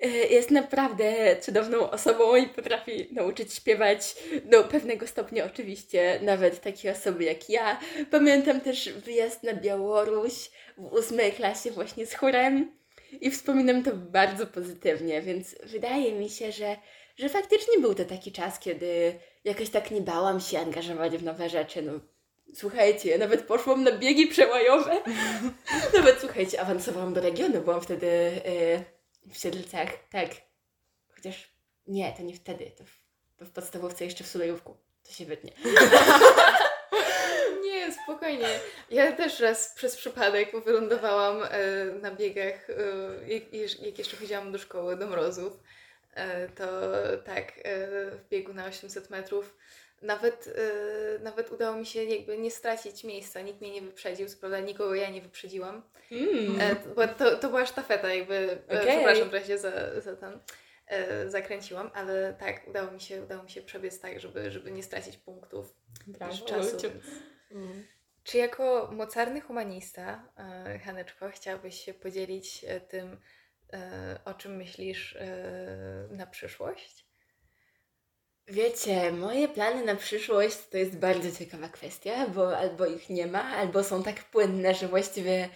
[0.00, 6.92] e, jest naprawdę cudowną osobą i potrafi nauczyć śpiewać do pewnego stopnia oczywiście, nawet takie
[6.92, 7.80] osoby jak ja.
[8.10, 12.72] Pamiętam też wyjazd na Białoruś, w ósmej klasie właśnie z chórem
[13.20, 16.76] i wspominam to bardzo pozytywnie, więc wydaje mi się, że,
[17.16, 21.48] że faktycznie był to taki czas, kiedy jakoś tak nie bałam się angażować w nowe
[21.48, 21.82] rzeczy.
[21.82, 21.92] No,
[22.54, 25.00] słuchajcie, ja nawet poszłam na biegi przełajowe.
[25.96, 28.06] nawet, słuchajcie, awansowałam do regionu, byłam wtedy
[29.26, 30.28] yy, w Siedlcach, tak.
[31.14, 31.52] Chociaż
[31.86, 32.84] nie, to nie wtedy, to
[33.44, 34.76] w, to w jeszcze w Sulejówku.
[35.02, 35.52] To się wytnie.
[37.86, 38.48] Nie, spokojnie.
[38.90, 42.74] Ja też raz przez przypadek wylądowałam e, na biegach, e,
[43.84, 45.60] jak, jeszcze chodziłam do szkoły, do mrozów.
[46.14, 46.64] E, to
[47.24, 49.56] tak, w biegu na 800 metrów
[50.02, 50.54] nawet,
[51.20, 54.94] nawet udało mi się jakby nie stracić miejsca, nikt mnie nie wyprzedził, co prawda nikogo
[54.94, 56.76] ja nie wyprzedziłam, mm.
[56.96, 58.86] bo to, to była sztafeta jakby, okay.
[58.86, 60.38] przepraszam wreszcie za, za ten,
[61.26, 65.16] zakręciłam, ale tak, udało mi się, udało mi się przebiec tak, żeby, żeby nie stracić
[65.16, 65.74] punktów
[66.06, 66.78] Brawo, czasu.
[66.82, 66.94] Więc...
[67.52, 67.84] Mm.
[68.24, 73.16] Czy jako mocarny humanista, e, Haneczko, chciałabyś się podzielić e, tym,
[73.72, 75.18] e, o czym myślisz
[76.10, 77.06] na przyszłość?
[78.46, 83.42] Wiecie, moje plany na przyszłość to jest bardzo ciekawa kwestia, bo albo ich nie ma,
[83.42, 85.48] albo są tak płynne, że właściwie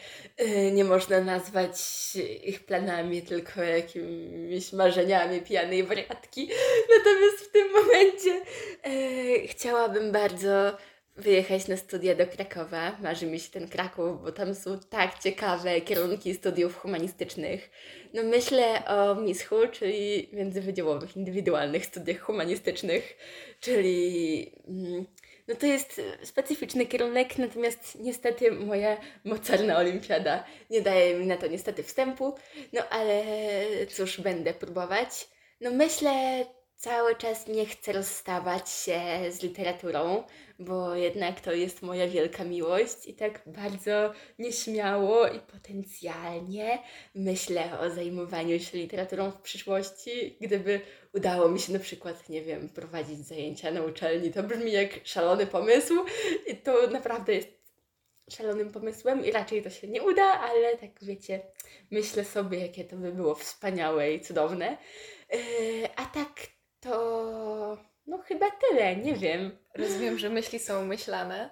[0.72, 1.76] nie można nazwać
[2.44, 6.50] ich planami, tylko jakimiś marzeniami pijanej wariatki.
[6.98, 8.42] Natomiast w tym momencie
[9.46, 10.76] chciałabym bardzo
[11.16, 12.96] wyjechać na studia do Krakowa.
[13.02, 17.70] Marzy mi się ten Kraków, bo tam są tak ciekawe kierunki studiów humanistycznych.
[18.14, 23.16] No myślę o MISHU, czyli międzywydziałowych indywidualnych studiach humanistycznych,
[23.60, 25.06] czyli mm,
[25.48, 31.46] no to jest specyficzny kierunek, natomiast niestety moja mocarna olimpiada nie daje mi na to
[31.46, 32.34] niestety wstępu,
[32.72, 33.22] no ale
[33.90, 35.28] cóż, będę próbować.
[35.60, 36.44] No myślę,
[36.76, 40.22] cały czas nie chcę rozstawać się z literaturą,
[40.58, 46.78] bo jednak to jest moja wielka miłość i tak bardzo nieśmiało i potencjalnie
[47.14, 50.36] myślę o zajmowaniu się literaturą w przyszłości.
[50.40, 50.80] Gdyby
[51.14, 55.46] udało mi się na przykład, nie wiem, prowadzić zajęcia na uczelni, to brzmi jak szalony
[55.46, 55.94] pomysł
[56.46, 57.48] i to naprawdę jest
[58.30, 61.40] szalonym pomysłem i raczej to się nie uda, ale tak wiecie,
[61.90, 64.76] myślę sobie, jakie to by było wspaniałe i cudowne.
[65.32, 69.58] Yy, a tak to no chyba tyle, nie wiem.
[69.74, 71.50] Rozumiem, że myśli są myślane.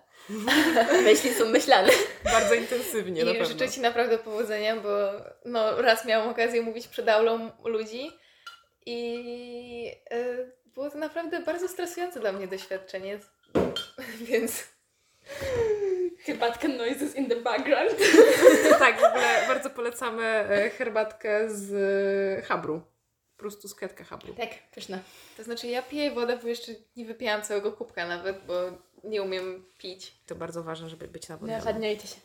[1.05, 1.89] Myśli są myślane.
[2.25, 3.47] Bardzo intensywnie, I na pewno.
[3.47, 4.89] życzę Ci naprawdę powodzenia, bo
[5.45, 8.11] no, raz miałam okazję mówić przed aulą ludzi
[8.87, 13.19] i y, było to naprawdę bardzo stresujące dla mnie doświadczenie,
[14.29, 14.75] więc
[16.27, 17.97] Herbatka noises in the background.
[18.79, 21.73] tak, w ogóle bardzo polecamy e, herbatkę z
[22.39, 22.94] e, habru.
[23.37, 24.05] Po prostu z kwiatka.
[24.37, 24.99] Tak, pyszna.
[25.37, 28.55] to znaczy ja piję wodę, bo jeszcze nie wypijałam całego kubka nawet, bo
[29.05, 30.15] nie umiem pić.
[30.27, 31.65] To bardzo ważne, żeby być nawodnionym.
[31.65, 32.17] Nawadniajcie się.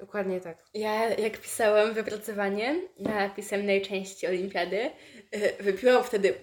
[0.00, 0.58] Dokładnie tak.
[0.74, 4.90] Ja, jak pisałam wypracowanie na pisemnej części olimpiady,
[5.34, 6.34] y, wypiłam wtedy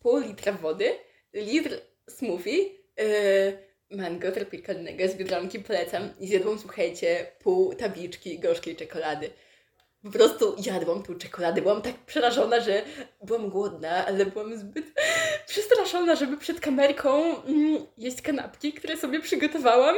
[0.00, 0.90] pół litra wody,
[1.34, 2.58] litr smoothie,
[3.00, 9.30] y, mango tropikalnego z Biedronki polecam i zjadłam, słuchajcie, pół tabliczki gorzkiej czekolady.
[10.02, 11.62] Po prostu jadłam tą czekoladę.
[11.62, 12.82] Byłam tak przerażona, że
[13.22, 14.86] byłam głodna, ale byłam zbyt
[15.46, 19.96] przestraszona, żeby przed kamerką mm, jeść kanapki, które sobie przygotowałam.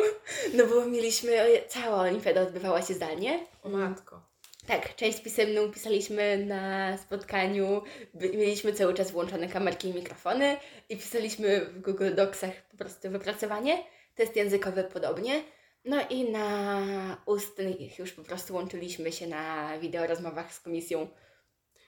[0.54, 1.32] No bo mieliśmy,
[1.68, 3.46] cała olimpiada odbywała się zdalnie.
[3.62, 4.32] O matko.
[4.66, 7.82] Tak, część pisemną pisaliśmy na spotkaniu,
[8.14, 10.56] mieliśmy cały czas włączone kamerki i mikrofony
[10.88, 13.84] i pisaliśmy w Google Docsach po prostu wypracowanie,
[14.14, 15.42] test językowy podobnie.
[15.84, 16.82] No i na
[17.26, 21.08] ustnych już po prostu łączyliśmy się na wideorozmowach z komisją.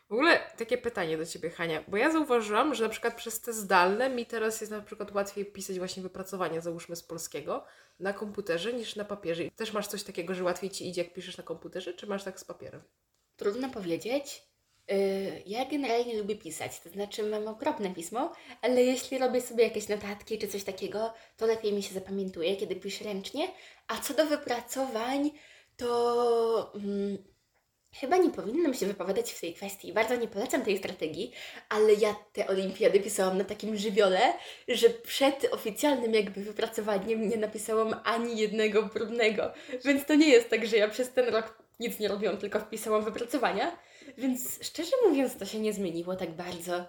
[0.08, 3.52] W ogóle takie pytanie do Ciebie, Hania, bo ja zauważyłam, że na przykład przez te
[3.52, 7.64] zdalne mi teraz jest na przykład łatwiej pisać właśnie wypracowania, załóżmy z polskiego,
[8.00, 9.50] na komputerze niż na papierze.
[9.56, 12.40] Też masz coś takiego, że łatwiej Ci idzie, jak piszesz na komputerze, czy masz tak
[12.40, 12.82] z papierem?
[13.36, 14.53] Trudno powiedzieć.
[14.88, 19.88] Yy, Ja generalnie lubię pisać, to znaczy mam okropne pismo, ale jeśli robię sobie jakieś
[19.88, 23.48] notatki czy coś takiego, to lepiej mi się zapamiętuje, kiedy piszę ręcznie.
[23.88, 25.30] A co do wypracowań,
[25.76, 27.18] to mm,
[27.94, 29.92] chyba nie powinnam się wypowiadać w tej kwestii.
[29.92, 31.32] Bardzo nie polecam tej strategii,
[31.68, 34.32] ale ja te olimpiady pisałam na takim żywiole,
[34.68, 39.52] że przed oficjalnym jakby wypracowaniem nie napisałam ani jednego próbnego.
[39.84, 43.04] Więc to nie jest tak, że ja przez ten rok nic nie robiłam, tylko wpisałam
[43.04, 43.78] wypracowania.
[44.18, 46.84] Więc szczerze mówiąc, to się nie zmieniło tak bardzo.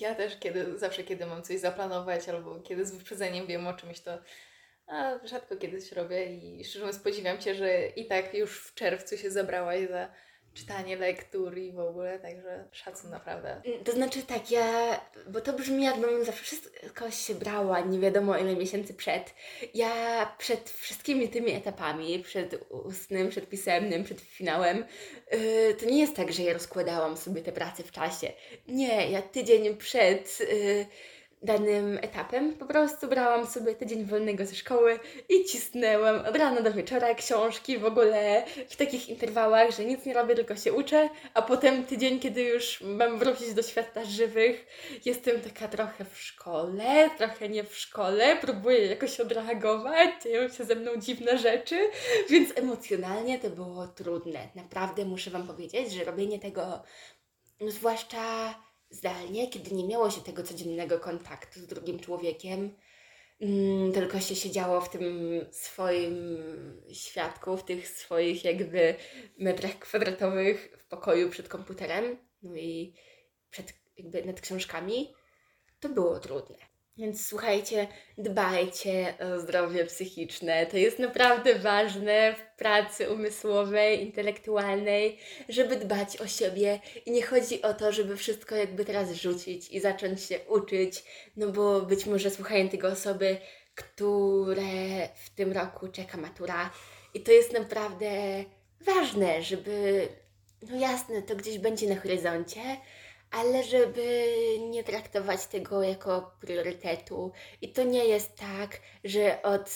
[0.00, 4.00] Ja też kiedy, zawsze kiedy mam coś zaplanować albo kiedy z wyprzedzeniem wiem o czymś,
[4.00, 4.18] to
[4.86, 9.16] a, rzadko kiedyś robię i szczerze mówiąc spodziewam się, że i tak już w czerwcu
[9.16, 10.12] się zabrałaś za
[10.54, 13.62] czytanie lektur i w ogóle, także szacun naprawdę.
[13.64, 18.38] Mm, To znaczy tak, ja, bo to brzmi jakbym za wszystko się brała, nie wiadomo
[18.38, 19.34] ile miesięcy przed.
[19.74, 24.84] Ja przed wszystkimi tymi etapami, przed ustnym, przed pisemnym, przed finałem,
[25.32, 28.32] yy, to nie jest tak, że ja rozkładałam sobie te prace w czasie.
[28.68, 30.86] Nie, ja tydzień przed yy,
[31.42, 36.72] danym etapem po prostu brałam sobie tydzień wolnego ze szkoły i cisnęłam od rana do
[36.72, 41.42] wieczora książki w ogóle w takich interwałach, że nic nie robię, tylko się uczę, a
[41.42, 44.66] potem tydzień, kiedy już mam wrócić do świata żywych,
[45.04, 50.74] jestem taka trochę w szkole, trochę nie w szkole, próbuję jakoś odreagować, dzieją się ze
[50.74, 51.78] mną dziwne rzeczy,
[52.30, 54.48] więc emocjonalnie to było trudne.
[54.54, 56.82] Naprawdę muszę Wam powiedzieć, że robienie tego,
[57.60, 58.54] no zwłaszcza
[58.92, 62.76] zdalnie, kiedy nie miało się tego codziennego kontaktu z drugim człowiekiem,
[63.40, 65.06] mm, tylko się siedziało w tym
[65.50, 66.16] swoim
[66.92, 68.94] świadku, w tych swoich jakby
[69.38, 72.94] metrach kwadratowych w pokoju przed komputerem, no i
[73.50, 75.14] przed jakby nad książkami,
[75.80, 76.71] to było trudne.
[76.96, 80.66] Więc słuchajcie, dbajcie o zdrowie psychiczne.
[80.66, 86.80] To jest naprawdę ważne w pracy umysłowej, intelektualnej, żeby dbać o siebie.
[87.06, 91.04] I nie chodzi o to, żeby wszystko jakby teraz rzucić i zacząć się uczyć,
[91.36, 93.36] no bo być może słuchają tego osoby,
[93.74, 96.70] które w tym roku czeka matura.
[97.14, 98.10] I to jest naprawdę
[98.80, 100.08] ważne, żeby,
[100.70, 102.60] no jasne, to gdzieś będzie na horyzoncie,
[103.32, 104.26] ale żeby
[104.70, 107.32] nie traktować tego jako priorytetu.
[107.60, 109.70] I to nie jest tak, że od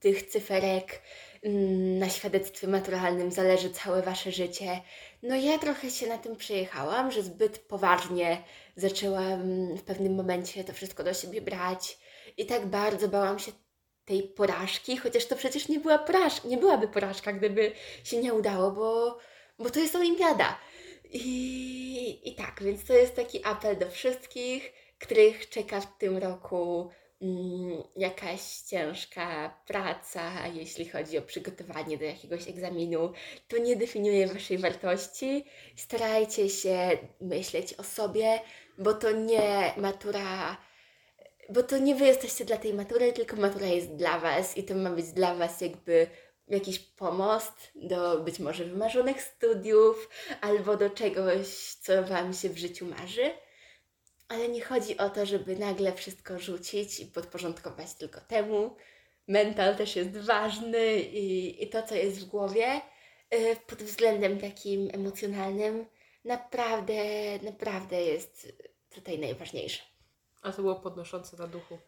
[0.00, 1.02] tych cyferek
[1.42, 4.80] mm, na świadectwie maturalnym zależy całe wasze życie.
[5.22, 8.42] No ja trochę się na tym przejechałam, że zbyt poważnie
[8.76, 9.42] zaczęłam
[9.76, 11.98] w pewnym momencie to wszystko do siebie brać
[12.36, 13.52] i tak bardzo bałam się
[14.04, 17.72] tej porażki, chociaż to przecież nie była porażka, nie byłaby porażka, gdyby
[18.04, 19.18] się nie udało, bo,
[19.58, 20.58] bo to jest olimpiada.
[21.12, 26.90] I, I tak, więc to jest taki apel do wszystkich, których czeka w tym roku
[27.22, 33.12] mm, jakaś ciężka praca, jeśli chodzi o przygotowanie do jakiegoś egzaminu.
[33.48, 35.44] To nie definiuje Waszej wartości.
[35.76, 38.40] Starajcie się myśleć o sobie,
[38.78, 40.56] bo to nie matura
[41.50, 44.74] bo to nie wy jesteście dla tej matury, tylko matura jest dla was i to
[44.74, 46.06] ma być dla was jakby
[46.50, 50.08] jakiś pomost do być może wymarzonych studiów
[50.40, 51.46] albo do czegoś,
[51.80, 53.32] co wam się w życiu marzy.
[54.28, 58.76] Ale nie chodzi o to, żeby nagle wszystko rzucić i podporządkować tylko temu.
[59.28, 62.80] Mental też jest ważny i, i to, co jest w głowie,
[63.30, 65.86] yy, pod względem takim emocjonalnym,
[66.24, 66.94] naprawdę,
[67.42, 68.52] naprawdę jest
[68.90, 69.82] tutaj najważniejsze.
[70.42, 71.78] A to było podnoszące na duchu.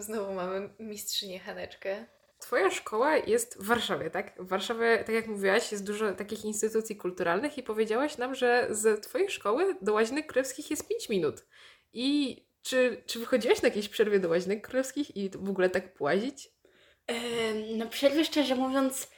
[0.00, 2.06] Znowu mamy mistrzynię Haneczkę.
[2.38, 4.34] Twoja szkoła jest w Warszawie, tak?
[4.38, 9.02] W Warszawie, tak jak mówiłaś, jest dużo takich instytucji kulturalnych i powiedziałaś nam, że z
[9.02, 11.46] Twojej szkoły do Łazienek Królewskich jest 5 minut.
[11.92, 16.48] I czy, czy wychodziłaś na jakieś przerwy do Łazienek Królewskich i w ogóle tak płazić?
[17.06, 19.08] Ehm, no przerwy szczerze mówiąc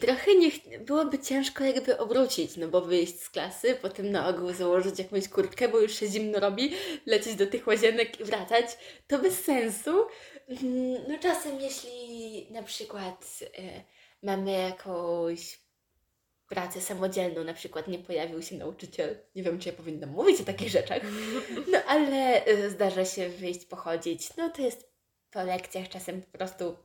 [0.00, 4.98] trochę nie byłoby ciężko jakby obrócić, no bo wyjść z klasy, potem na ogół założyć
[4.98, 6.72] jakąś kurtkę, bo już się zimno robi,
[7.06, 8.66] lecieć do tych łazienek i wracać,
[9.06, 10.06] to bez sensu.
[10.48, 13.82] Mm, no czasem jeśli na przykład e,
[14.22, 15.58] mamy jakąś
[16.48, 20.44] pracę samodzielną, na przykład nie pojawił się nauczyciel, nie wiem czy ja powinnam mówić o
[20.44, 21.02] takich rzeczach,
[21.72, 24.94] no ale e, zdarza się wyjść, pochodzić, no to jest
[25.30, 26.76] po lekcjach czasem po prostu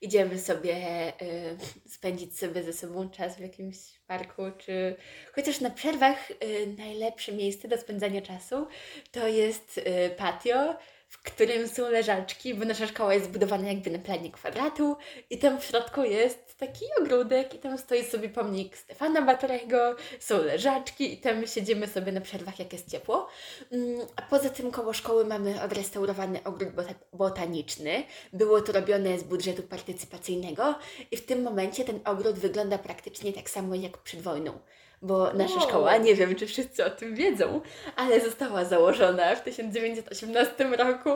[0.00, 1.56] idziemy sobie y,
[1.88, 4.96] spędzić sobie ze sobą czas w jakimś parku, czy
[5.34, 6.34] chociaż na przerwach y,
[6.78, 8.66] najlepsze miejsce do spędzania czasu
[9.12, 10.76] to jest y, patio,
[11.14, 14.96] w którym są leżaczki, bo nasza szkoła jest zbudowana jakby na planie kwadratu
[15.30, 20.44] i tam w środku jest taki ogródek i tam stoi sobie pomnik Stefana Batorego, są
[20.44, 23.28] leżaczki i tam siedzimy sobie na przerwach, jak jest ciepło.
[23.72, 26.68] Mm, a poza tym koło szkoły mamy odrestaurowany ogród
[27.12, 28.04] botaniczny.
[28.32, 30.74] Było to robione z budżetu partycypacyjnego
[31.10, 34.58] i w tym momencie ten ogród wygląda praktycznie tak samo jak przed wojną
[35.04, 35.68] bo nasza wow.
[35.68, 37.60] szkoła, nie wiem czy wszyscy o tym wiedzą,
[37.96, 41.10] ale została założona w 1918 roku,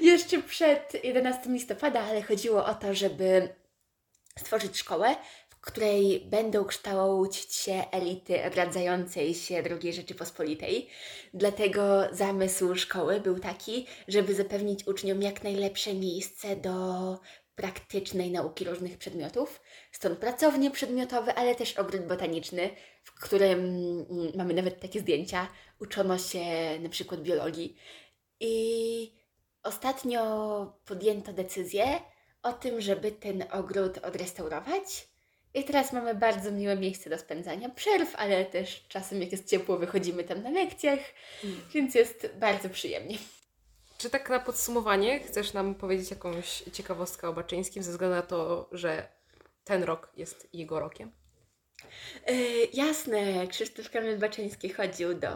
[0.00, 3.48] jeszcze przed 11 listopada, ale chodziło o to, żeby
[4.38, 5.16] stworzyć szkołę,
[5.48, 10.88] w której będą kształcić się elity odradzającej się II Rzeczypospolitej.
[11.34, 17.18] Dlatego zamysł szkoły był taki, żeby zapewnić uczniom jak najlepsze miejsce do
[17.54, 19.60] praktycznej nauki różnych przedmiotów.
[19.92, 22.70] Stąd pracownie przedmiotowe, ale też ogród botaniczny,
[23.04, 25.48] w którym mm, mamy nawet takie zdjęcia.
[25.80, 26.40] Uczono się
[26.80, 27.76] na przykład biologii.
[28.40, 29.12] I
[29.62, 32.00] ostatnio podjęto decyzję
[32.42, 35.08] o tym, żeby ten ogród odrestaurować.
[35.54, 39.76] I teraz mamy bardzo miłe miejsce do spędzania przerw, ale też czasem jak jest ciepło
[39.76, 40.98] wychodzimy tam na lekcjach,
[41.44, 41.60] mm.
[41.74, 43.18] więc jest bardzo przyjemnie.
[44.00, 48.68] Czy tak na podsumowanie chcesz nam powiedzieć jakąś ciekawostkę o Baczyńskim ze względu na to,
[48.72, 49.08] że
[49.64, 51.12] ten rok jest jego rokiem?
[52.28, 52.34] Yy,
[52.72, 55.28] jasne, Krzysztof Kamil Baczyński chodził do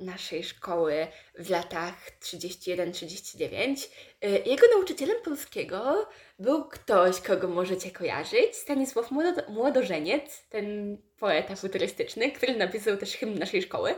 [0.00, 1.06] naszej szkoły
[1.38, 3.88] w latach 31-39.
[4.22, 9.10] Yy, jego nauczycielem polskiego był ktoś, kogo możecie kojarzyć, Stanisław
[9.48, 13.94] Młodożeniec, ten poeta futurystyczny, który napisał też hymn naszej szkoły.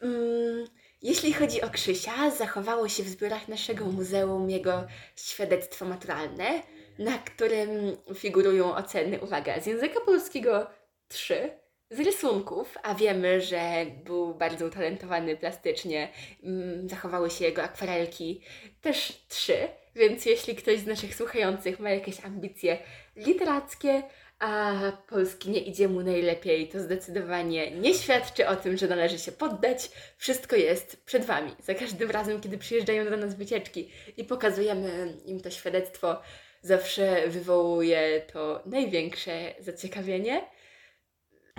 [0.00, 0.66] Yy,
[1.02, 6.62] jeśli chodzi o Krzysia, zachowało się w zbiorach naszego muzeum jego świadectwo maturalne,
[6.98, 10.66] na którym figurują oceny, uwaga, z języka polskiego
[11.08, 11.50] 3,
[11.90, 16.08] z rysunków, a wiemy, że był bardzo utalentowany plastycznie,
[16.42, 18.40] mm, zachowały się jego akwarelki
[18.80, 22.78] też 3, więc jeśli ktoś z naszych słuchających ma jakieś ambicje
[23.16, 24.02] literackie,
[24.38, 24.72] a
[25.08, 29.90] Polski nie idzie mu najlepiej, to zdecydowanie nie świadczy o tym, że należy się poddać.
[30.16, 31.52] Wszystko jest przed Wami.
[31.62, 36.20] Za każdym razem, kiedy przyjeżdżają do nas wycieczki i pokazujemy im to świadectwo,
[36.62, 40.44] zawsze wywołuje to największe zaciekawienie.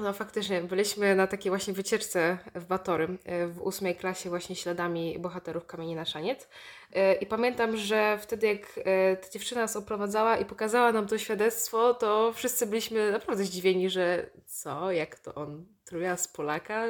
[0.02, 5.20] No faktycznie, byliśmy na takiej właśnie wycieczce w Batorym e, w ósmej klasie właśnie śladami
[5.20, 6.48] bohaterów Kamieni na Szaniec.
[6.94, 11.18] E, I pamiętam, że wtedy jak e, ta dziewczyna nas oprowadzała i pokazała nam to
[11.18, 16.86] świadectwo, to wszyscy byliśmy naprawdę zdziwieni, że co, jak to on, trójka z Polaka?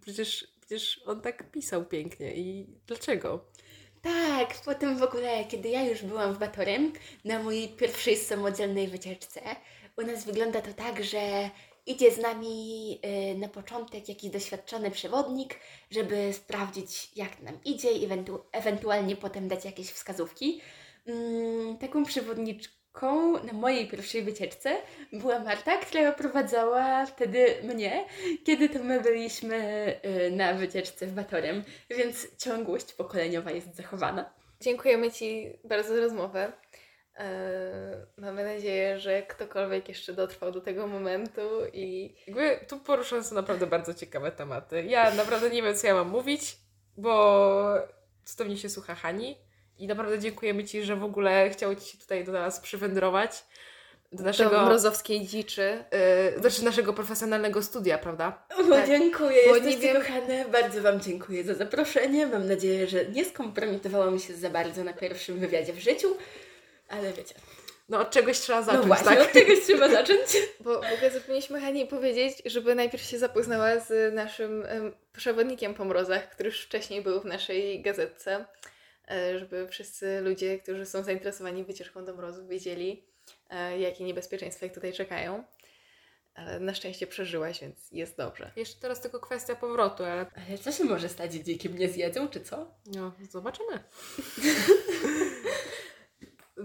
[0.00, 3.44] Przecież, przecież on tak pisał pięknie i dlaczego?
[4.02, 6.92] Tak, potem w ogóle, kiedy ja już byłam w Batorym
[7.24, 9.40] na mojej pierwszej samodzielnej wycieczce,
[9.96, 11.50] u nas wygląda to tak, że
[11.90, 12.98] idzie z nami
[13.34, 15.56] y, na początek jakiś doświadczony przewodnik,
[15.90, 20.60] żeby sprawdzić, jak nam idzie i ewentu ewentualnie potem dać jakieś wskazówki.
[21.06, 24.76] Mm, taką przewodnicz Towarzyską na mojej pierwszej wycieczce
[25.12, 28.04] była Marta, która prowadzała wtedy mnie,
[28.44, 29.56] kiedy to my byliśmy
[30.26, 34.32] y, na wycieczce w Batorem, więc ciągłość pokoleniowa jest zachowana.
[34.60, 36.52] Dziękujemy Ci bardzo za rozmowę.
[37.20, 41.40] Eee, mamy nadzieję, że ktokolwiek jeszcze dotrwał do tego momentu
[41.72, 44.82] i Jakby tu poruszane są naprawdę bardzo ciekawe tematy.
[44.82, 46.56] Ja naprawdę nie wiem, co ja mam mówić,
[46.96, 47.74] bo
[48.24, 49.38] cudownie się słucha Hani
[49.78, 53.44] i naprawdę dziękujemy Ci, że w ogóle chciało Ci się tutaj do nas przywędrować.
[54.12, 55.84] Do naszego, do mrozowskiej dziczy.
[56.34, 58.46] yy, znaczy naszego profesjonalnego studia, prawda?
[58.58, 58.86] O, Tak.
[58.86, 60.44] dziękuję, Bo jesteście wiem- kochane.
[60.48, 62.26] Bardzo Wam dziękuję za zaproszenie.
[62.26, 66.16] Mam nadzieję, że nie skompromitowało mi się za bardzo na pierwszym wywiadzie w życiu,
[66.90, 67.34] ale wiecie.
[67.88, 69.20] No od czegoś trzeba zacząć, no właśnie, tak?
[69.20, 70.20] od czegoś trzeba zacząć.
[70.64, 75.84] Bo w ogóle zapomnieliśmy Hani powiedzieć, żeby najpierw się zapoznała z naszym em, przewodnikiem po
[75.84, 78.44] mrozach, który już wcześniej był w naszej gazetce,
[79.10, 83.04] e, żeby wszyscy ludzie, którzy są zainteresowani wycieczką do mrozów, wiedzieli,
[83.50, 85.44] e, jakie niebezpieczeństwa ich tutaj czekają.
[86.34, 88.52] Ale na szczęście przeżyłaś, więc jest dobrze.
[88.56, 92.40] Jeszcze teraz tylko kwestia powrotu, ale Ale co się może stać, dzieci mnie zjedzą, czy
[92.40, 92.74] co?
[92.86, 93.80] no, zobaczymy.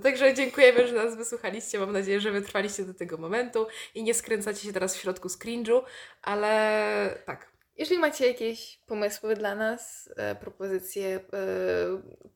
[0.03, 1.79] Także dziękujemy, że nas wysłuchaliście.
[1.79, 5.39] Mam nadzieję, że wytrwaliście do tego momentu i nie skręcacie się teraz w środku z
[5.39, 5.81] cringe'u,
[6.21, 7.55] ale tak.
[7.77, 11.21] Jeżeli macie jakieś pomysły dla nas, e, propozycje, e,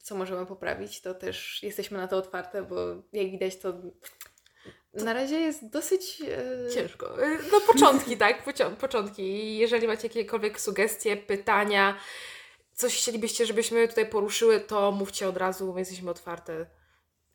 [0.03, 2.77] co możemy poprawić, to też jesteśmy na to otwarte, bo
[3.13, 3.73] jak widać, to
[4.93, 6.21] na razie jest dosyć.
[6.21, 7.23] E, Ciężko.
[7.23, 8.43] Y, No początki, tak?
[8.79, 9.57] Początki.
[9.57, 11.97] Jeżeli macie jakiekolwiek sugestie, pytania,
[12.73, 16.65] coś chcielibyście, żebyśmy tutaj poruszyły, to mówcie od razu, my jesteśmy otwarte.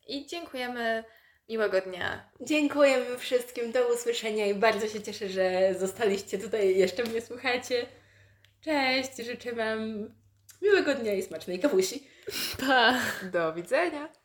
[0.07, 1.05] I dziękujemy.
[1.49, 2.31] Miłego dnia.
[2.41, 7.87] Dziękujemy wszystkim, do usłyszenia i bardzo się cieszę, że zostaliście tutaj jeszcze mnie słuchacie.
[8.61, 10.11] Cześć, życzę Wam
[10.63, 12.09] miłego dnia i smacznej kawusi.
[12.67, 13.01] Pa!
[13.33, 14.24] Do widzenia.